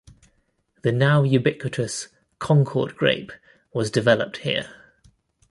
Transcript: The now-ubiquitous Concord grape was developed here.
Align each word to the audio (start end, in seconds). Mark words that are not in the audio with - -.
The 0.81 0.91
now-ubiquitous 0.91 2.07
Concord 2.39 2.95
grape 2.97 3.31
was 3.71 3.91
developed 3.91 4.37
here. 4.37 4.67